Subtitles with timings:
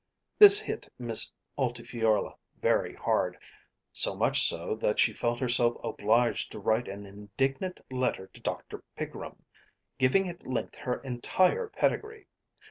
[0.39, 3.37] This hit Miss Altifiorla very hard,
[3.93, 8.83] so much so, that she felt herself obliged to write an indignant letter to Dr.
[8.97, 9.43] Pigrum,
[9.99, 12.25] giving at length her entire pedigree.